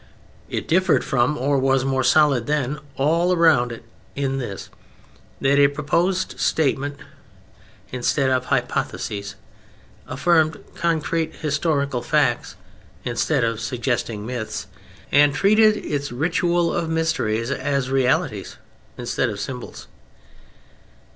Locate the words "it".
0.49-0.67, 3.71-3.83, 5.59-5.75